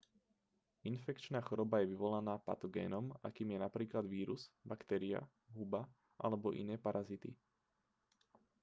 infekčná 0.91 1.39
choroba 1.47 1.75
je 1.85 1.91
vyvolaná 1.93 2.35
patogénom 2.47 3.05
akým 3.27 3.49
je 3.53 3.59
napríklad 3.65 4.05
vírus 4.15 4.41
baktéria 4.71 5.21
huba 5.55 5.81
alebo 6.25 6.47
iné 6.61 6.73
parazity 6.85 7.31